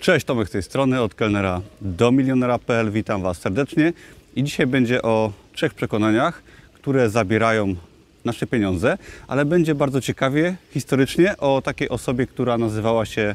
Cześć, 0.00 0.26
Tomek 0.26 0.48
z 0.48 0.50
tej 0.50 0.62
strony, 0.62 1.00
od 1.00 1.14
kelnera 1.14 1.60
do 1.80 2.12
milionera.pl. 2.12 2.90
Witam 2.90 3.22
Was 3.22 3.38
serdecznie 3.38 3.92
i 4.36 4.44
dzisiaj 4.44 4.66
będzie 4.66 5.02
o 5.02 5.32
trzech 5.52 5.74
przekonaniach, 5.74 6.42
które 6.74 7.10
zabierają 7.10 7.74
nasze 8.24 8.46
pieniądze, 8.46 8.98
ale 9.28 9.44
będzie 9.44 9.74
bardzo 9.74 10.00
ciekawie 10.00 10.56
historycznie 10.70 11.36
o 11.36 11.62
takiej 11.62 11.88
osobie, 11.88 12.26
która 12.26 12.58
nazywała 12.58 13.06
się 13.06 13.34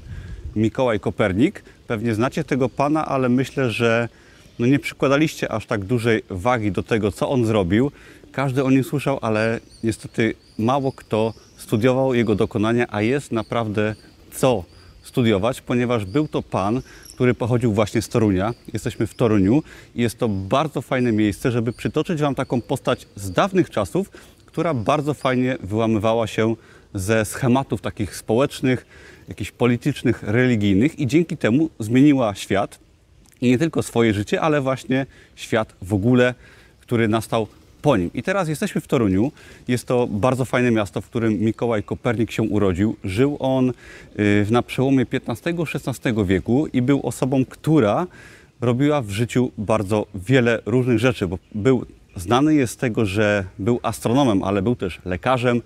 Mikołaj 0.56 1.00
Kopernik. 1.00 1.64
Pewnie 1.88 2.16
znacie 2.16 2.44
tego 2.44 2.70
pana, 2.70 3.06
ale 3.06 3.30
myślę, 3.30 3.72
że 3.72 4.10
no 4.60 4.66
nie 4.66 4.80
przykładaliście 4.80 5.52
aż 5.52 5.66
tak 5.66 5.84
dużej 5.84 6.24
wagi 6.30 6.72
do 6.72 6.84
tego, 6.84 7.12
co 7.12 7.30
on 7.30 7.46
zrobił. 7.46 7.92
Każdy 8.32 8.64
o 8.64 8.72
nim 8.72 8.84
słyszał, 8.84 9.20
ale 9.22 9.60
niestety 9.84 10.34
mało 10.58 10.92
kto 10.92 11.34
studiował 11.58 12.14
jego 12.14 12.36
dokonania, 12.36 12.86
a 12.90 13.02
jest 13.02 13.32
naprawdę 13.32 13.96
co 14.32 14.64
studiować, 15.06 15.62
ponieważ 15.62 16.06
był 16.06 16.28
to 16.28 16.42
pan, 16.42 16.82
który 17.14 17.34
pochodził 17.34 17.74
właśnie 17.74 18.02
z 18.02 18.10
Torunia. 18.10 18.54
Jesteśmy 18.74 19.08
w 19.08 19.14
Toruniu 19.14 19.64
i 19.96 20.02
jest 20.02 20.18
to 20.20 20.30
bardzo 20.30 20.82
fajne 20.82 21.12
miejsce, 21.12 21.52
żeby 21.52 21.74
przytoczyć 21.74 22.22
Wam 22.22 22.36
taką 22.36 22.62
postać 22.62 23.08
z 23.16 23.32
dawnych 23.32 23.70
czasów, 23.70 24.10
która 24.46 24.74
bardzo 24.74 25.14
fajnie 25.14 25.58
wyłamywała 25.64 26.28
się 26.28 26.56
ze 26.94 27.26
schematów 27.26 27.82
takich 27.82 28.16
społecznych, 28.16 28.86
jakichś 29.28 29.52
politycznych, 29.52 30.24
religijnych 30.24 31.00
i 31.00 31.08
dzięki 31.08 31.38
temu 31.38 31.70
zmieniła 31.80 32.36
świat 32.36 32.80
i 33.42 33.50
nie 33.50 33.58
tylko 33.58 33.84
swoje 33.84 34.14
życie, 34.14 34.42
ale 34.42 34.62
właśnie 34.62 35.06
świat 35.36 35.74
w 35.82 35.94
ogóle, 35.94 36.34
który 36.80 37.08
nastał 37.08 37.48
po 37.86 37.98
nim. 37.98 38.10
I 38.14 38.24
teraz 38.24 38.50
jesteśmy 38.50 38.82
w 38.82 38.88
Toruniu. 38.88 39.32
Jest 39.68 39.86
to 39.88 40.08
bardzo 40.08 40.46
fajne 40.46 40.72
miasto, 40.72 41.02
w 41.02 41.06
którym 41.06 41.40
Mikołaj 41.40 41.84
Kopernik 41.84 42.32
się 42.32 42.44
urodził. 42.44 42.96
Żył 43.04 43.38
on 43.40 43.70
y, 44.20 44.48
na 44.52 44.64
przełomie 44.64 45.06
XV-XVI 45.12 46.26
wieku 46.26 46.68
i 46.74 46.82
był 46.82 47.02
osobą, 47.04 47.46
która 47.46 48.08
robiła 48.62 49.02
w 49.02 49.10
życiu 49.10 49.52
bardzo 49.58 50.08
wiele 50.16 50.62
różnych 50.66 51.00
rzeczy, 51.00 51.28
bo 51.28 51.40
był 51.56 51.86
znany 52.16 52.56
jest 52.56 52.74
z 52.74 52.78
tego, 52.78 53.06
że 53.06 53.46
był 53.60 53.80
astronomem, 53.84 54.44
ale 54.44 54.62
był 54.62 54.76
też 54.76 55.02
lekarzem, 55.06 55.62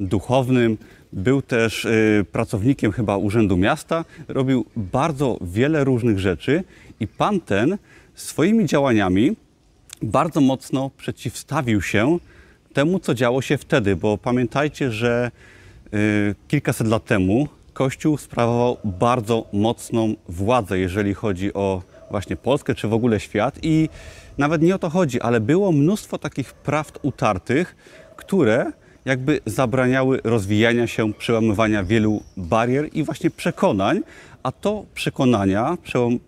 duchownym, 0.00 0.78
był 1.12 1.42
też 1.42 1.84
y, 1.84 2.24
pracownikiem 2.32 2.92
chyba 2.92 3.16
Urzędu 3.16 3.56
Miasta, 3.56 4.04
robił 4.28 4.66
bardzo 4.76 5.38
wiele 5.40 5.84
różnych 5.84 6.18
rzeczy 6.18 6.64
i 7.00 7.06
pan 7.06 7.40
ten 7.40 7.78
swoimi 8.14 8.66
działaniami 8.66 9.36
bardzo 10.02 10.40
mocno 10.40 10.90
przeciwstawił 10.96 11.82
się 11.82 12.18
temu, 12.72 12.98
co 12.98 13.14
działo 13.14 13.42
się 13.42 13.58
wtedy, 13.58 13.96
bo 13.96 14.18
pamiętajcie, 14.18 14.92
że 14.92 15.30
y, 15.94 16.34
kilkaset 16.48 16.86
lat 16.86 17.04
temu 17.04 17.48
Kościół 17.72 18.16
sprawował 18.16 18.76
bardzo 18.84 19.46
mocną 19.52 20.14
władzę, 20.28 20.78
jeżeli 20.78 21.14
chodzi 21.14 21.54
o 21.54 21.82
właśnie 22.10 22.36
Polskę 22.36 22.74
czy 22.74 22.88
w 22.88 22.92
ogóle 22.92 23.20
świat 23.20 23.58
i 23.62 23.88
nawet 24.38 24.62
nie 24.62 24.74
o 24.74 24.78
to 24.78 24.90
chodzi, 24.90 25.20
ale 25.20 25.40
było 25.40 25.72
mnóstwo 25.72 26.18
takich 26.18 26.52
prawd 26.52 26.98
utartych, 27.02 27.76
które 28.16 28.72
jakby 29.04 29.40
zabraniały 29.46 30.20
rozwijania 30.24 30.86
się, 30.86 31.12
przełamywania 31.12 31.84
wielu 31.84 32.22
barier 32.36 32.88
i 32.92 33.02
właśnie 33.02 33.30
przekonań, 33.30 34.00
a 34.42 34.52
to 34.52 34.84
przekonania, 34.94 35.78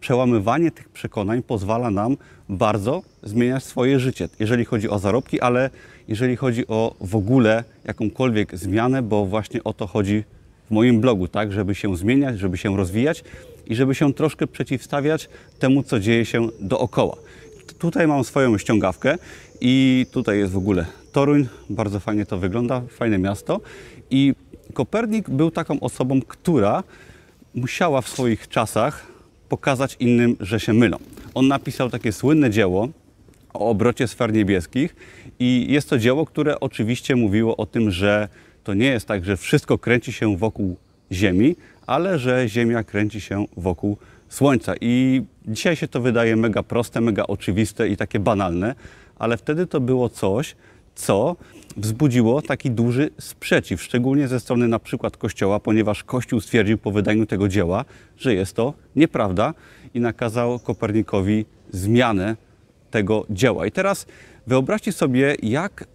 przełamywanie 0.01 0.71
tych 0.71 0.89
przekonań 0.89 1.43
pozwala 1.43 1.91
nam 1.91 2.17
bardzo 2.49 3.03
zmieniać 3.23 3.65
swoje 3.65 4.01
życie, 4.01 4.29
jeżeli 4.41 4.65
chodzi 4.65 4.89
o 4.89 4.99
zarobki, 4.99 5.41
ale 5.41 5.71
jeżeli 6.09 6.37
chodzi 6.37 6.67
o 6.67 6.95
w 7.01 7.17
ogóle 7.17 7.65
jakąkolwiek 7.85 8.59
zmianę, 8.59 9.03
bo 9.03 9.27
właśnie 9.27 9.65
o 9.65 9.73
to 9.73 9.87
chodzi 9.87 10.25
w 10.69 10.71
moim 10.71 11.01
blogu, 11.01 11.29
tak, 11.29 11.53
żeby 11.53 11.75
się 11.75 11.97
zmieniać, 11.97 12.39
żeby 12.39 12.59
się 12.59 12.77
rozwijać 12.77 13.25
i 13.67 13.75
żeby 13.75 13.95
się 13.95 14.15
troszkę 14.15 14.47
przeciwstawiać 14.47 15.29
temu, 15.59 15.83
co 15.83 16.01
dzieje 16.01 16.25
się 16.25 16.49
dookoła. 16.61 17.17
Tutaj 17.79 18.07
mam 18.07 18.25
swoją 18.25 18.59
ściągawkę 18.59 19.17
i 19.61 20.07
tutaj 20.13 20.39
jest 20.39 20.53
w 20.53 20.57
ogóle 20.57 20.87
Toruń, 21.13 21.49
bardzo 21.71 22.01
fajnie 22.01 22.27
to 22.27 22.39
wygląda, 22.39 22.83
fajne 22.89 23.19
miasto. 23.19 23.61
I 24.11 24.35
Kopernik 24.75 25.31
był 25.31 25.51
taką 25.51 25.81
osobą, 25.81 26.21
która 26.29 26.83
musiała 27.55 28.01
w 28.01 28.09
swoich 28.09 28.49
czasach 28.49 29.07
pokazać 29.49 29.97
innym, 30.01 30.37
że 30.41 30.61
się 30.61 30.73
mylą. 30.73 30.97
On 31.35 31.49
napisał 31.49 31.91
takie 31.91 32.13
słynne 32.13 32.51
dzieło 32.51 32.89
o 33.55 33.71
obrocie 33.71 34.09
sfer 34.09 34.33
niebieskich 34.33 34.97
i 35.39 35.67
jest 35.69 35.91
to 35.91 35.99
dzieło, 35.99 36.27
które 36.27 36.61
oczywiście 36.61 37.17
mówiło 37.17 37.57
o 37.57 37.67
tym, 37.67 37.91
że 37.91 38.29
to 38.65 38.75
nie 38.75 38.87
jest 38.87 39.07
tak, 39.07 39.25
że 39.25 39.37
wszystko 39.37 39.79
kręci 39.79 40.13
się 40.13 40.37
wokół 40.37 40.77
Ziemi, 41.13 41.57
ale 41.87 42.19
że 42.19 42.49
Ziemia 42.49 42.85
kręci 42.85 43.21
się 43.21 43.45
wokół 43.57 43.97
Słońca. 44.29 44.75
I 44.81 45.23
dzisiaj 45.49 45.77
się 45.77 45.89
to 45.89 46.01
wydaje 46.01 46.37
mega 46.37 46.63
proste, 46.63 47.01
mega 47.01 47.27
oczywiste 47.27 47.89
i 47.89 47.97
takie 47.97 48.19
banalne, 48.19 48.75
ale 49.19 49.37
wtedy 49.37 49.67
to 49.67 49.81
było 49.81 50.09
coś, 50.09 50.57
co 50.95 51.37
wzbudziło 51.77 52.43
taki 52.43 52.71
duży 52.71 53.11
sprzeciw, 53.19 53.83
szczególnie 53.83 54.29
ze 54.29 54.41
strony 54.41 54.69
na 54.69 54.79
przykład 54.79 55.17
Kościoła, 55.17 55.61
ponieważ 55.61 56.05
Kościół 56.05 56.41
stwierdził 56.41 56.79
po 56.79 56.91
wydaniu 56.91 57.27
tego 57.27 57.49
dzieła, 57.49 57.85
że 58.17 58.35
jest 58.35 58.57
to 58.57 58.75
nieprawda 58.97 59.55
i 59.95 60.01
nakazał 60.01 60.59
Kopernikowi 60.59 61.45
zmianę 61.71 62.37
tego 62.91 63.27
dzieła. 63.31 63.67
I 63.67 63.71
teraz 63.71 64.07
wyobraźcie 64.47 64.93
sobie, 64.93 65.37
jak 65.43 65.87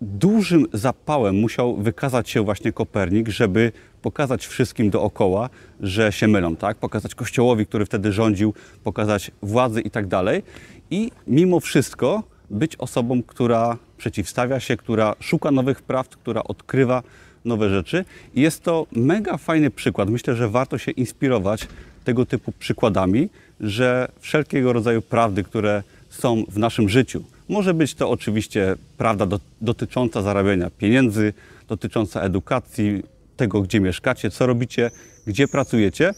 dużym 0.00 0.66
zapałem 0.72 1.36
musiał 1.36 1.76
wykazać 1.76 2.30
się 2.30 2.44
właśnie 2.44 2.72
Kopernik, 2.72 3.28
żeby 3.28 3.72
pokazać 4.02 4.46
wszystkim 4.46 4.90
dookoła, 4.90 5.50
że 5.80 6.12
się 6.12 6.28
mylą, 6.28 6.56
tak? 6.56 6.76
Pokazać 6.76 7.14
Kościołowi, 7.14 7.66
który 7.66 7.86
wtedy 7.86 8.12
rządził, 8.12 8.54
pokazać 8.84 9.30
władzy 9.42 9.80
i 9.80 9.90
tak 9.90 10.06
dalej. 10.06 10.42
I 10.90 11.10
mimo 11.26 11.60
wszystko 11.60 12.22
być 12.54 12.76
osobą, 12.76 13.22
która 13.22 13.76
przeciwstawia 13.98 14.60
się, 14.60 14.76
która 14.76 15.14
szuka 15.20 15.50
nowych 15.50 15.82
prawd, 15.82 16.16
która 16.16 16.42
odkrywa 16.44 17.02
nowe 17.44 17.70
rzeczy. 17.70 18.04
I 18.34 18.40
jest 18.40 18.62
to 18.62 18.86
mega 18.92 19.36
fajny 19.36 19.70
przykład. 19.70 20.10
Myślę, 20.10 20.34
że 20.34 20.48
warto 20.48 20.78
się 20.78 20.90
inspirować 20.90 21.68
tego 22.04 22.26
typu 22.26 22.52
przykładami, 22.52 23.28
że 23.60 24.08
wszelkiego 24.20 24.72
rodzaju 24.72 25.02
prawdy, 25.02 25.44
które 25.44 25.82
są 26.10 26.44
w 26.48 26.58
naszym 26.58 26.88
życiu, 26.88 27.24
może 27.48 27.74
być 27.74 27.94
to 27.94 28.10
oczywiście 28.10 28.76
prawda 28.98 29.26
do, 29.26 29.40
dotycząca 29.60 30.22
zarabiania 30.22 30.70
pieniędzy, 30.70 31.32
dotycząca 31.68 32.20
edukacji, 32.20 33.02
tego, 33.36 33.62
gdzie 33.62 33.80
mieszkacie, 33.80 34.30
co 34.30 34.46
robicie, 34.46 34.90
gdzie 35.26 35.48
pracujecie, 35.48 36.14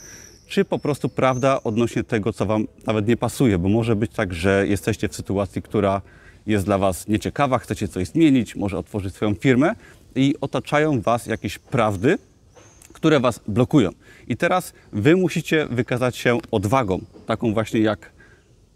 czy 0.47 0.65
po 0.65 0.79
prostu 0.79 1.09
prawda 1.09 1.61
odnośnie 1.65 2.05
tego, 2.05 2.33
co 2.33 2.47
Wam 2.47 2.67
nawet 2.87 3.09
nie 3.09 3.17
pasuje, 3.17 3.59
bo 3.59 3.69
może 3.69 3.97
być 3.97 4.13
tak, 4.13 4.35
że 4.35 4.67
jesteście 4.67 5.09
w 5.09 5.17
sytuacji, 5.17 5.63
która 5.63 6.03
jest 6.47 6.65
dla 6.65 6.79
Was 6.79 7.09
nieciekawa, 7.09 7.59
chcecie 7.59 7.89
coś 7.89 8.09
zmienić, 8.09 8.57
może 8.57 8.79
otworzyć 8.79 9.15
swoją 9.15 9.35
firmę 9.35 9.75
i 10.15 10.35
otaczają 10.41 11.01
Was 11.01 11.27
jakieś 11.27 11.59
prawdy, 11.59 12.19
które 12.93 13.21
Was 13.21 13.41
blokują. 13.49 13.91
I 14.29 14.37
teraz 14.37 14.73
Wy 14.93 15.17
musicie 15.17 15.67
wykazać 15.71 16.17
się 16.17 16.39
odwagą, 16.51 17.01
taką 17.27 17.55
właśnie 17.55 17.81
jak 17.81 18.13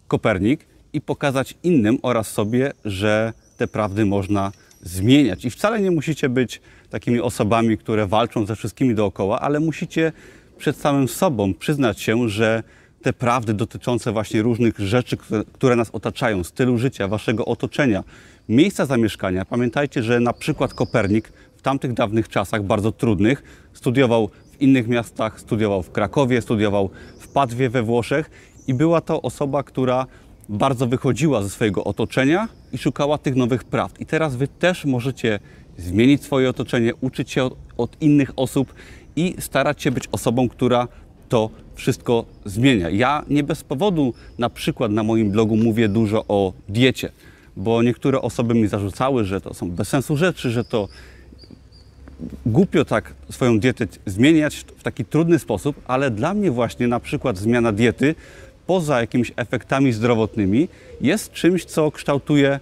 Kopernik 0.09 0.67
i 0.93 1.01
pokazać 1.01 1.55
innym 1.63 1.99
oraz 2.03 2.29
sobie, 2.31 2.73
że 2.85 3.33
te 3.57 3.69
prawdy 3.69 4.07
można 4.07 4.53
zmieniać. 4.83 5.45
I 5.45 5.51
wcale 5.51 5.81
nie 5.81 5.91
musicie 5.91 6.29
być 6.29 6.61
takimi 6.91 7.21
osobami, 7.21 7.79
które 7.79 8.07
walczą 8.07 8.47
ze 8.47 8.57
wszystkimi 8.57 8.95
dookoła, 8.95 9.41
ale 9.41 9.61
musicie 9.61 10.13
przed 10.59 10.77
samym 10.77 11.09
sobą 11.09 11.55
przyznać 11.55 12.01
się, 12.01 12.29
że 12.29 12.63
te 13.03 13.13
prawdy 13.13 13.55
dotyczące 13.55 14.13
właśnie 14.13 14.43
różnych 14.43 14.79
rzeczy, 14.79 15.17
które, 15.53 15.77
nas 15.77 15.91
otaczają, 15.91 16.45
stylu 16.45 16.79
życia, 16.79 17.09
waszego 17.09 17.45
otoczenia, 17.45 18.05
miejsca 18.49 18.87
zamieszkania. 18.87 19.45
Pamiętajcie, 19.45 20.03
że 20.03 20.21
na 20.21 20.33
przykład 20.33 20.75
Kopernik 20.75 21.33
w 21.57 21.63
tamtych 21.63 21.93
dawnych 21.93 22.29
czasach, 22.29 22.63
bardzo 22.63 22.93
trudnych, 22.93 23.43
studiował 23.73 24.31
w 24.53 24.61
innych 24.61 24.89
miastach, 24.89 25.41
studiował 25.41 25.83
w 25.83 25.91
Krakowie, 25.91 26.43
studiował 26.43 26.91
w 27.19 27.29
Padwie 27.29 27.71
we 27.71 27.83
Włoszech 27.83 28.31
i 28.67 28.75
była 28.75 29.01
to 29.01 29.23
osoba, 29.23 29.63
która 29.63 30.07
bardzo 30.49 30.87
wychodziła 30.87 31.43
ze 31.43 31.51
swojego 31.51 31.85
otoczenia 31.85 32.49
i 32.73 32.79
szukała 32.79 33.19
tych 33.19 33.37
nowych 33.37 33.65
prawd. 33.65 34.01
I 34.01 34.07
teraz 34.07 34.37
wy 34.37 34.49
też 34.49 34.85
możecie 34.85 35.39
zmienić 35.79 36.25
swoje 36.25 36.51
otoczenie, 36.51 36.95
uczyć 37.01 37.31
się 37.31 37.51
od 37.77 38.03
innych 38.03 38.31
osób 38.37 38.75
i 39.17 39.35
starać 39.39 39.83
się 39.83 39.91
być 39.91 40.09
osobą, 40.13 40.49
która 40.49 40.89
to 41.31 41.51
wszystko 41.75 42.25
zmienia. 42.45 42.91
Ja 42.91 43.25
nie 43.29 43.43
bez 43.43 43.65
powodu 43.65 44.15
na 44.39 44.51
przykład 44.51 44.93
na 44.93 45.03
moim 45.03 45.31
blogu 45.31 45.57
mówię 45.57 45.89
dużo 45.89 46.25
o 46.29 46.53
diecie, 46.69 47.13
bo 47.57 47.83
niektóre 47.83 48.21
osoby 48.21 48.55
mi 48.55 48.69
zarzucały, 48.69 49.25
że 49.25 49.41
to 49.41 49.55
są 49.55 49.71
bez 49.71 49.89
sensu 49.89 50.17
rzeczy, 50.17 50.51
że 50.51 50.65
to 50.65 50.89
głupio 52.47 52.85
tak 52.85 53.15
swoją 53.31 53.59
dietę 53.61 53.87
zmieniać 54.07 54.57
w 54.77 54.83
taki 54.83 55.05
trudny 55.05 55.39
sposób, 55.39 55.77
ale 55.87 56.11
dla 56.11 56.35
mnie 56.35 56.51
właśnie 56.51 56.89
na 56.89 57.01
przykład 57.01 57.39
zmiana 57.39 57.73
diety 57.73 58.15
poza 58.67 59.01
jakimiś 59.01 59.33
efektami 59.37 59.93
zdrowotnymi 59.93 60.69
jest 61.01 61.33
czymś, 61.33 61.65
co 61.65 61.91
kształtuje 61.91 62.61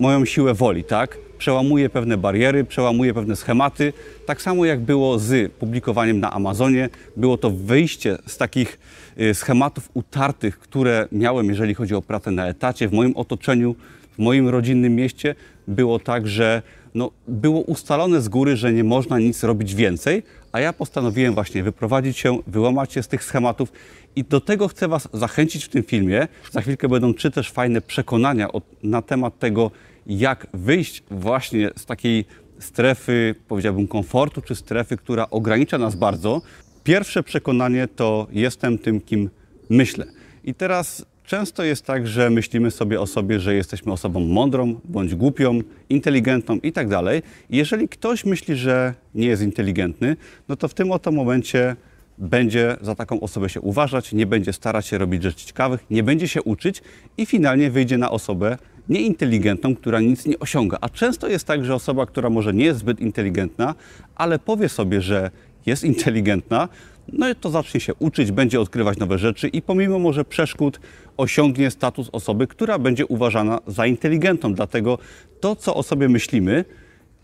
moją 0.00 0.24
siłę 0.24 0.54
woli, 0.54 0.84
tak? 0.84 1.18
Przełamuje 1.38 1.90
pewne 1.90 2.16
bariery, 2.16 2.64
przełamuje 2.64 3.14
pewne 3.14 3.36
schematy. 3.36 3.92
Tak 4.26 4.42
samo 4.42 4.64
jak 4.64 4.80
było 4.80 5.18
z 5.18 5.52
publikowaniem 5.52 6.20
na 6.20 6.32
Amazonie, 6.32 6.88
było 7.16 7.38
to 7.38 7.50
wyjście 7.50 8.18
z 8.26 8.36
takich 8.36 8.78
y, 9.20 9.34
schematów 9.34 9.90
utartych, 9.94 10.58
które 10.58 11.08
miałem, 11.12 11.48
jeżeli 11.48 11.74
chodzi 11.74 11.94
o 11.94 12.02
pracę 12.02 12.30
na 12.30 12.46
etacie, 12.46 12.88
w 12.88 12.92
moim 12.92 13.16
otoczeniu, 13.16 13.74
w 14.12 14.18
moim 14.18 14.48
rodzinnym 14.48 14.96
mieście. 14.96 15.34
Było 15.68 15.98
tak, 15.98 16.28
że 16.28 16.62
no, 16.94 17.10
było 17.28 17.60
ustalone 17.60 18.22
z 18.22 18.28
góry, 18.28 18.56
że 18.56 18.72
nie 18.72 18.84
można 18.84 19.18
nic 19.18 19.42
robić 19.42 19.74
więcej, 19.74 20.22
a 20.52 20.60
ja 20.60 20.72
postanowiłem 20.72 21.34
właśnie 21.34 21.62
wyprowadzić 21.62 22.18
się, 22.18 22.38
wyłamać 22.46 22.92
się 22.92 23.02
z 23.02 23.08
tych 23.08 23.24
schematów 23.24 23.72
i 24.16 24.24
do 24.24 24.40
tego 24.40 24.68
chcę 24.68 24.88
Was 24.88 25.08
zachęcić 25.12 25.64
w 25.64 25.68
tym 25.68 25.82
filmie. 25.82 26.28
Za 26.52 26.60
chwilkę 26.60 26.88
będą 26.88 27.14
czy 27.14 27.30
też 27.30 27.50
fajne 27.50 27.80
przekonania 27.80 28.52
od, 28.52 28.64
na 28.82 29.02
temat 29.02 29.38
tego, 29.38 29.70
jak 30.06 30.46
wyjść 30.52 31.02
właśnie 31.10 31.70
z 31.76 31.86
takiej 31.86 32.24
strefy, 32.58 33.34
powiedziałbym, 33.48 33.88
komfortu, 33.88 34.40
czy 34.40 34.54
strefy, 34.54 34.96
która 34.96 35.30
ogranicza 35.30 35.78
nas 35.78 35.94
bardzo. 35.94 36.42
Pierwsze 36.84 37.22
przekonanie 37.22 37.88
to 37.88 38.26
jestem 38.32 38.78
tym, 38.78 39.00
kim 39.00 39.30
myślę. 39.70 40.06
I 40.44 40.54
teraz 40.54 41.06
często 41.24 41.64
jest 41.64 41.84
tak, 41.86 42.06
że 42.06 42.30
myślimy 42.30 42.70
sobie 42.70 43.00
o 43.00 43.06
sobie, 43.06 43.40
że 43.40 43.54
jesteśmy 43.54 43.92
osobą 43.92 44.20
mądrą, 44.20 44.80
bądź 44.84 45.14
głupią, 45.14 45.60
inteligentną 45.88 46.56
i 46.56 46.72
tak 46.72 46.88
dalej. 46.88 47.22
Jeżeli 47.50 47.88
ktoś 47.88 48.24
myśli, 48.24 48.56
że 48.56 48.94
nie 49.14 49.26
jest 49.26 49.42
inteligentny, 49.42 50.16
no 50.48 50.56
to 50.56 50.68
w 50.68 50.74
tym 50.74 50.92
oto 50.92 51.12
momencie 51.12 51.76
będzie 52.18 52.76
za 52.80 52.94
taką 52.94 53.20
osobę 53.20 53.48
się 53.48 53.60
uważać, 53.60 54.12
nie 54.12 54.26
będzie 54.26 54.52
starać 54.52 54.86
się 54.86 54.98
robić 54.98 55.22
rzeczy 55.22 55.46
ciekawych, 55.46 55.84
nie 55.90 56.02
będzie 56.02 56.28
się 56.28 56.42
uczyć 56.42 56.82
i 57.16 57.26
finalnie 57.26 57.70
wyjdzie 57.70 57.98
na 57.98 58.10
osobę 58.10 58.58
nieinteligentną, 58.88 59.76
która 59.76 60.00
nic 60.00 60.26
nie 60.26 60.38
osiąga. 60.38 60.78
A 60.80 60.88
często 60.88 61.28
jest 61.28 61.46
tak, 61.46 61.64
że 61.64 61.74
osoba, 61.74 62.06
która 62.06 62.30
może 62.30 62.54
nie 62.54 62.64
jest 62.64 62.80
zbyt 62.80 63.00
inteligentna, 63.00 63.74
ale 64.14 64.38
powie 64.38 64.68
sobie, 64.68 65.00
że 65.00 65.30
jest 65.66 65.84
inteligentna, 65.84 66.68
no 67.12 67.28
i 67.28 67.34
to 67.34 67.50
zacznie 67.50 67.80
się 67.80 67.94
uczyć, 67.94 68.32
będzie 68.32 68.60
odkrywać 68.60 68.98
nowe 68.98 69.18
rzeczy 69.18 69.48
i 69.48 69.62
pomimo 69.62 69.98
może 69.98 70.24
przeszkód 70.24 70.80
osiągnie 71.16 71.70
status 71.70 72.08
osoby, 72.12 72.46
która 72.46 72.78
będzie 72.78 73.06
uważana 73.06 73.58
za 73.66 73.86
inteligentną. 73.86 74.54
Dlatego 74.54 74.98
to, 75.40 75.56
co 75.56 75.74
o 75.74 75.82
sobie 75.82 76.08
myślimy, 76.08 76.64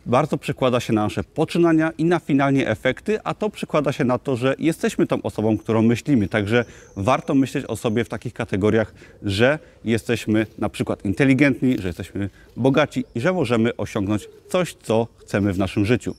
bardzo 0.06 0.38
przekłada 0.38 0.80
się 0.80 0.92
na 0.92 1.02
nasze 1.02 1.24
poczynania 1.24 1.92
i 1.98 2.04
na 2.04 2.18
finalnie 2.18 2.68
efekty, 2.68 3.22
a 3.24 3.34
to 3.34 3.50
przekłada 3.50 3.92
się 3.92 4.04
na 4.04 4.18
to, 4.18 4.36
że 4.36 4.54
jesteśmy 4.58 5.06
tą 5.06 5.22
osobą, 5.22 5.58
którą 5.58 5.82
myślimy. 5.82 6.28
Także 6.28 6.64
warto 6.96 7.34
myśleć 7.34 7.64
o 7.68 7.76
sobie 7.76 8.04
w 8.04 8.08
takich 8.08 8.32
kategoriach, 8.32 8.94
że 9.22 9.58
jesteśmy 9.84 10.46
na 10.58 10.68
przykład 10.68 11.04
inteligentni, 11.04 11.78
że 11.78 11.88
jesteśmy 11.88 12.30
bogaci 12.56 13.04
i 13.14 13.20
że 13.20 13.32
możemy 13.32 13.76
osiągnąć 13.76 14.28
coś, 14.48 14.74
co 14.82 15.06
chcemy 15.16 15.52
w 15.52 15.58
naszym 15.58 15.86
życiu. 15.86 16.14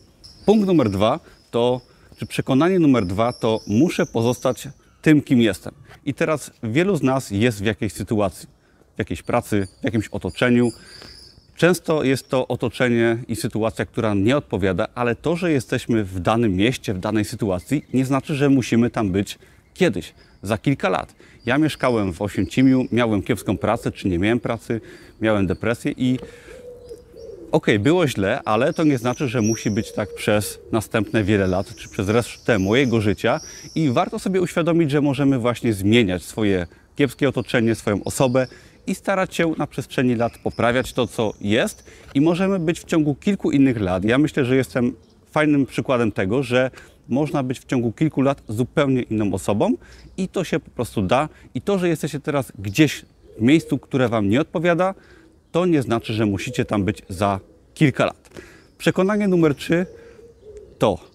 Punkt 0.46 0.68
numer 0.68 0.90
dwa 0.90 1.20
to, 1.52 1.82
czy 2.18 2.26
przekonanie 2.26 2.80
numer 2.80 3.06
dwa 3.06 3.34
to 3.34 3.60
muszę 3.68 4.06
pozostać 4.06 4.68
tym, 5.02 5.22
kim 5.22 5.42
jestem. 5.42 5.74
I 6.06 6.14
teraz 6.14 6.52
wielu 6.64 6.96
z 6.96 7.04
nas 7.04 7.32
jest 7.32 7.62
w 7.62 7.66
jakiejś 7.66 7.94
sytuacji, 7.94 8.48
w 8.96 9.00
jakiejś 9.00 9.22
pracy, 9.22 9.68
w 9.82 9.84
jakimś 9.84 10.08
otoczeniu, 10.08 10.70
Często 11.62 12.04
jest 12.04 12.30
to 12.30 12.48
otoczenie 12.48 13.18
i 13.28 13.36
sytuacja, 13.36 13.86
która 13.86 14.14
nie 14.14 14.38
odpowiada, 14.38 14.88
ale 14.96 15.16
to, 15.16 15.36
że 15.36 15.52
jesteśmy 15.52 16.04
w 16.04 16.20
danym 16.20 16.56
mieście, 16.56 16.94
w 16.94 17.00
danej 17.00 17.26
sytuacji, 17.26 17.86
nie 17.94 18.06
znaczy, 18.06 18.36
że 18.36 18.50
musimy 18.50 18.90
tam 18.90 19.12
być 19.12 19.40
kiedyś, 19.74 20.14
za 20.44 20.58
kilka 20.58 20.90
lat. 20.90 21.16
Ja 21.46 21.58
mieszkałem 21.58 22.14
w 22.14 22.22
Oświęcimiu, 22.22 22.86
miałem 22.92 23.22
kiepską 23.22 23.58
pracę, 23.58 23.92
czy 23.92 24.08
nie 24.08 24.20
miałem 24.20 24.40
pracy, 24.40 24.82
miałem 25.22 25.48
depresję 25.48 25.92
i 25.98 26.16
okej, 27.52 27.76
okay, 27.76 27.80
było 27.80 28.08
źle, 28.08 28.42
ale 28.46 28.74
to 28.74 28.84
nie 28.84 28.98
znaczy, 28.98 29.28
że 29.28 29.42
musi 29.42 29.72
być 29.72 29.92
tak 29.92 30.16
przez 30.16 30.60
następne 30.72 31.24
wiele 31.24 31.48
lat, 31.48 31.76
czy 31.76 31.90
przez 31.90 32.10
resztę 32.10 32.60
mojego 32.60 33.02
życia 33.02 33.40
i 33.76 33.90
warto 33.90 34.20
sobie 34.20 34.42
uświadomić, 34.42 34.92
że 34.92 35.02
możemy 35.02 35.40
właśnie 35.40 35.74
zmieniać 35.74 36.24
swoje 36.24 36.68
kiepskie 36.96 37.30
otoczenie, 37.30 37.76
swoją 37.76 38.04
osobę 38.04 38.48
i 38.88 38.96
starać 38.96 39.36
się 39.36 39.54
na 39.58 39.68
przestrzeni 39.68 40.16
lat 40.16 40.38
poprawiać 40.38 40.94
to, 40.94 41.08
co 41.08 41.34
jest 41.42 41.84
i 42.14 42.22
możemy 42.22 42.60
być 42.60 42.80
w 42.80 42.84
ciągu 42.86 43.16
kilku 43.16 43.52
innych 43.52 43.82
lat. 43.82 44.06
Ja 44.06 44.18
myślę, 44.18 44.46
że 44.46 44.56
jestem 44.56 44.96
fajnym 45.32 45.66
przykładem 45.66 46.12
tego, 46.12 46.44
że 46.44 46.72
można 47.10 47.44
być 47.44 47.60
w 47.60 47.66
ciągu 47.66 47.92
kilku 47.92 48.22
lat 48.22 48.44
zupełnie 48.48 49.02
inną 49.02 49.34
osobą 49.34 49.74
i 50.18 50.28
to 50.28 50.44
się 50.44 50.60
po 50.60 50.72
prostu 50.72 51.02
da. 51.02 51.30
I 51.54 51.62
to, 51.62 51.80
że 51.80 51.90
jesteście 51.90 52.20
teraz 52.20 52.52
gdzieś 52.60 53.06
w 53.38 53.42
miejscu, 53.42 53.78
które 53.78 54.10
Wam 54.10 54.30
nie 54.30 54.42
odpowiada, 54.42 54.94
to 55.52 55.66
nie 55.66 55.82
znaczy, 55.82 56.14
że 56.14 56.26
musicie 56.26 56.66
tam 56.66 56.84
być 56.84 57.02
za 57.10 57.40
kilka 57.74 58.06
lat. 58.06 58.30
Przekonanie 58.78 59.28
numer 59.28 59.56
trzy 59.56 59.86
to 60.80 61.12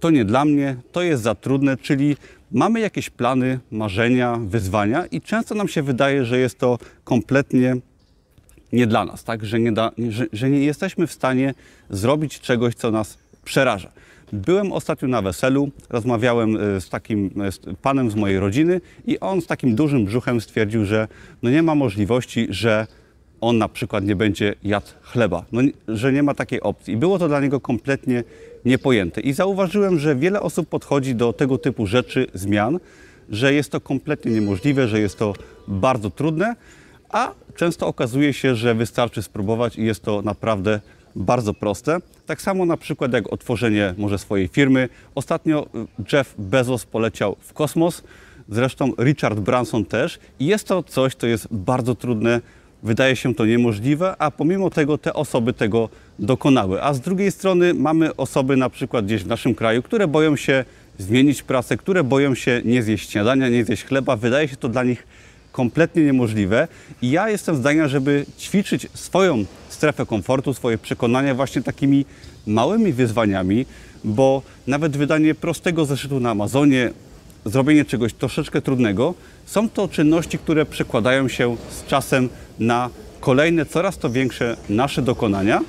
to 0.00 0.10
nie 0.10 0.24
dla 0.24 0.44
mnie, 0.44 0.76
to 0.92 1.02
jest 1.02 1.22
za 1.22 1.34
trudne, 1.34 1.76
czyli 1.76 2.16
mamy 2.52 2.80
jakieś 2.80 3.10
plany, 3.10 3.58
marzenia, 3.70 4.38
wyzwania 4.46 5.06
i 5.06 5.20
często 5.20 5.54
nam 5.54 5.68
się 5.68 5.82
wydaje, 5.82 6.24
że 6.24 6.38
jest 6.38 6.58
to 6.58 6.78
kompletnie 7.04 7.76
nie 8.72 8.86
dla 8.86 9.04
nas, 9.04 9.24
tak? 9.24 9.44
że, 9.44 9.60
nie 9.60 9.72
da, 9.72 9.90
że, 10.08 10.26
że 10.32 10.50
nie 10.50 10.64
jesteśmy 10.64 11.06
w 11.06 11.12
stanie 11.12 11.54
zrobić 11.90 12.40
czegoś, 12.40 12.74
co 12.74 12.90
nas 12.90 13.18
przeraża. 13.44 13.92
Byłem 14.32 14.72
ostatnio 14.72 15.08
na 15.08 15.22
weselu, 15.22 15.70
rozmawiałem 15.88 16.56
e, 16.56 16.80
z 16.80 16.88
takim 16.88 17.30
e, 17.42 17.52
z 17.52 17.60
panem 17.82 18.10
z 18.10 18.14
mojej 18.14 18.38
rodziny 18.38 18.80
i 19.06 19.20
on 19.20 19.40
z 19.40 19.46
takim 19.46 19.74
dużym 19.74 20.04
brzuchem 20.04 20.40
stwierdził, 20.40 20.84
że 20.84 21.08
no 21.42 21.50
nie 21.50 21.62
ma 21.62 21.74
możliwości, 21.74 22.46
że 22.50 22.86
on 23.40 23.58
na 23.58 23.68
przykład 23.68 24.04
nie 24.04 24.16
będzie 24.16 24.54
jadł 24.62 24.86
chleba, 25.02 25.44
no, 25.52 25.60
że 25.88 26.12
nie 26.12 26.22
ma 26.22 26.34
takiej 26.34 26.60
opcji. 26.60 26.96
Było 26.96 27.18
to 27.18 27.28
dla 27.28 27.40
niego 27.40 27.60
kompletnie 27.60 28.24
niepojęte. 28.64 29.20
I 29.20 29.32
zauważyłem, 29.32 29.98
że 29.98 30.16
wiele 30.16 30.40
osób 30.40 30.68
podchodzi 30.68 31.14
do 31.14 31.32
tego 31.32 31.58
typu 31.58 31.86
rzeczy, 31.86 32.26
zmian, 32.34 32.80
że 33.30 33.54
jest 33.54 33.72
to 33.72 33.80
kompletnie 33.80 34.32
niemożliwe, 34.32 34.88
że 34.88 35.00
jest 35.00 35.18
to 35.18 35.34
bardzo 35.68 36.10
trudne, 36.10 36.56
a 37.08 37.34
często 37.56 37.86
okazuje 37.86 38.32
się, 38.32 38.54
że 38.54 38.74
wystarczy 38.74 39.22
spróbować 39.22 39.78
i 39.78 39.84
jest 39.84 40.02
to 40.02 40.22
naprawdę 40.22 40.80
bardzo 41.16 41.54
proste. 41.54 41.98
Tak 42.26 42.42
samo 42.42 42.66
na 42.66 42.76
przykład 42.76 43.12
jak 43.12 43.32
otworzenie 43.32 43.94
może 43.98 44.18
swojej 44.18 44.48
firmy. 44.48 44.88
Ostatnio 45.14 45.66
y, 45.66 45.86
Jeff 46.12 46.34
Bezos 46.38 46.84
poleciał 46.84 47.36
w 47.40 47.52
kosmos, 47.52 48.02
zresztą 48.48 48.92
Richard 48.98 49.40
Branson 49.40 49.84
też 49.84 50.18
i 50.40 50.46
jest 50.46 50.68
to 50.68 50.82
coś, 50.82 51.14
co 51.14 51.26
jest 51.26 51.48
bardzo 51.50 51.94
trudne 51.94 52.40
Wydaje 52.82 53.16
się 53.16 53.34
to 53.34 53.46
niemożliwe, 53.46 54.14
a 54.18 54.30
pomimo 54.30 54.70
tego 54.70 54.98
te 54.98 55.14
osoby 55.14 55.52
tego 55.52 55.88
dokonały. 56.18 56.82
A 56.82 56.94
z 56.94 57.00
drugiej 57.00 57.30
strony 57.30 57.74
mamy 57.74 58.16
osoby 58.16 58.56
na 58.56 58.70
przykład 58.70 59.04
gdzieś 59.04 59.24
w 59.24 59.26
naszym 59.26 59.54
kraju, 59.54 59.82
które 59.82 60.08
boją 60.08 60.36
się 60.36 60.64
zmienić 60.98 61.42
pracę, 61.42 61.76
które 61.76 62.04
boją 62.04 62.34
się 62.34 62.62
nie 62.64 62.82
zjeść 62.82 63.10
śniadania, 63.10 63.48
nie 63.48 63.64
zjeść 63.64 63.84
chleba. 63.84 64.16
Wydaje 64.16 64.48
się 64.48 64.56
to 64.56 64.68
dla 64.68 64.84
nich 64.84 65.06
kompletnie 65.52 66.02
niemożliwe. 66.02 66.68
I 67.02 67.10
ja 67.10 67.28
jestem 67.28 67.56
zdania, 67.56 67.88
żeby 67.88 68.26
ćwiczyć 68.38 68.86
swoją 68.94 69.44
strefę 69.68 70.06
komfortu, 70.06 70.54
swoje 70.54 70.78
przekonania 70.78 71.34
właśnie 71.34 71.62
takimi 71.62 72.04
małymi 72.46 72.92
wyzwaniami, 72.92 73.66
bo 74.04 74.42
nawet 74.66 74.96
wydanie 74.96 75.34
prostego 75.34 75.84
zeszytu 75.84 76.20
na 76.20 76.30
Amazonie, 76.30 76.90
zrobienie 77.44 77.84
czegoś 77.84 78.12
troszeczkę 78.12 78.62
trudnego, 78.62 79.14
są 79.46 79.68
to 79.68 79.88
czynności, 79.88 80.38
które 80.38 80.66
przekładają 80.66 81.28
się 81.28 81.56
z 81.70 81.86
czasem 81.86 82.28
na 82.58 82.90
kolejne, 83.20 83.66
coraz 83.66 83.98
to 83.98 84.10
większe 84.10 84.56
nasze 84.68 85.02
dokonania 85.02 85.60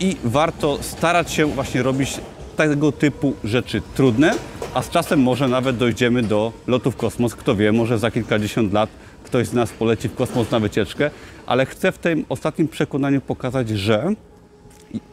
i 0.00 0.16
warto 0.24 0.78
starać 0.82 1.32
się 1.32 1.46
właśnie 1.46 1.82
robić 1.82 2.20
tego 2.56 2.92
typu 2.92 3.34
rzeczy 3.44 3.82
trudne, 3.94 4.34
a 4.74 4.82
z 4.82 4.90
czasem 4.90 5.20
może 5.20 5.48
nawet 5.48 5.76
dojdziemy 5.76 6.22
do 6.22 6.52
lotu 6.66 6.90
w 6.90 6.96
kosmos. 6.96 7.34
Kto 7.34 7.56
wie, 7.56 7.72
może 7.72 7.98
za 7.98 8.10
kilkadziesiąt 8.10 8.72
lat 8.72 8.90
ktoś 9.24 9.46
z 9.46 9.52
nas 9.52 9.72
poleci 9.72 10.08
w 10.08 10.14
kosmos 10.14 10.50
na 10.50 10.60
wycieczkę, 10.60 11.10
ale 11.46 11.66
chcę 11.66 11.92
w 11.92 11.98
tym 11.98 12.24
ostatnim 12.28 12.68
przekonaniu 12.68 13.20
pokazać, 13.20 13.68
że 13.68 14.12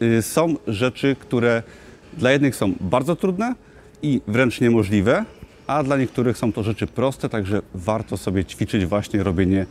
y, 0.01 0.21
są 0.21 0.55
rzeczy, 0.67 1.15
które 1.19 1.63
dla 2.17 2.31
jednych 2.31 2.55
są 2.55 2.73
bardzo 2.81 3.15
trudne 3.15 3.55
i 4.01 4.21
wręcz 4.27 4.61
niemożliwe, 4.61 5.25
a 5.67 5.83
dla 5.83 5.97
niektórych 5.97 6.37
są 6.37 6.53
to 6.53 6.63
rzeczy 6.63 6.87
proste, 6.87 7.29
także 7.29 7.61
warto 7.73 8.17
sobie 8.17 8.45
ćwiczyć 8.45 8.85
właśnie 8.85 9.23
robienie 9.23 9.65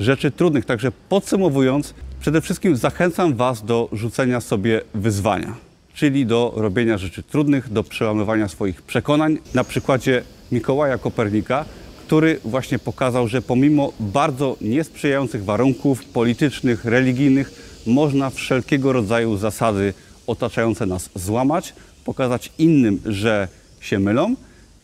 rzeczy 0.00 0.30
trudnych. 0.30 0.64
Także 0.64 0.92
podsumowując, 1.08 1.94
przede 2.20 2.40
wszystkim 2.40 2.76
zachęcam 2.76 3.34
Was 3.34 3.64
do 3.64 3.88
rzucenia 3.92 4.40
sobie 4.40 4.80
wyzwania, 4.94 5.54
czyli 5.94 6.26
do 6.26 6.52
robienia 6.56 6.98
rzeczy 6.98 7.22
trudnych, 7.22 7.72
do 7.72 7.84
przełamywania 7.84 8.48
swoich 8.48 8.82
przekonań. 8.82 9.38
Na 9.54 9.64
przykładzie 9.64 10.22
Mikołaja 10.52 10.98
Kopernika, 10.98 11.64
który 12.06 12.40
właśnie 12.44 12.78
pokazał, 12.78 13.28
że 13.28 13.42
pomimo 13.42 13.92
bardzo 14.00 14.56
niesprzyjających 14.60 15.44
warunków 15.44 16.04
politycznych, 16.04 16.84
religijnych, 16.84 17.52
można 17.86 18.30
wszelkiego 18.30 18.92
rodzaju 18.92 19.36
zasady 19.36 19.94
otaczające 20.26 20.86
nas 20.86 21.10
złamać, 21.14 21.74
pokazać 22.04 22.52
innym, 22.58 23.00
że 23.06 23.48
się 23.80 23.98
mylą 23.98 24.34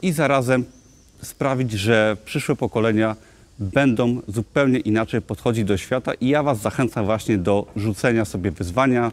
i 0.03 0.13
zarazem 0.13 0.65
sprawić, 1.23 1.73
że 1.73 2.17
przyszłe 2.25 2.57
pokolenia 2.57 3.17
będą 3.59 4.23
zupełnie 4.29 4.79
inaczej 4.79 5.23
podchodzić 5.23 5.65
do 5.65 5.77
świata 5.77 6.15
i 6.15 6.29
ja 6.29 6.43
Was 6.43 6.61
zachęcam 6.61 7.05
właśnie 7.05 7.39
do 7.39 7.67
rzucenia 7.77 8.25
sobie 8.25 8.51
wyzwania, 8.51 9.13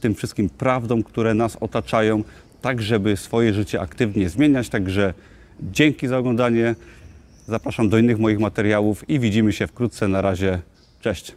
tym 0.00 0.14
wszystkim 0.14 0.48
prawdom, 0.48 1.02
które 1.02 1.34
nas 1.34 1.56
otaczają, 1.60 2.24
tak 2.62 2.82
żeby 2.82 3.16
swoje 3.16 3.54
życie 3.54 3.80
aktywnie 3.80 4.28
zmieniać. 4.28 4.68
Także 4.68 5.14
dzięki 5.60 6.08
za 6.08 6.18
oglądanie. 6.18 6.74
Zapraszam 7.46 7.88
do 7.88 7.98
innych 7.98 8.18
moich 8.18 8.38
materiałów 8.38 9.10
i 9.10 9.20
widzimy 9.20 9.52
się 9.52 9.66
wkrótce. 9.66 10.08
Na 10.08 10.22
razie. 10.22 10.60
Cześć. 11.00 11.34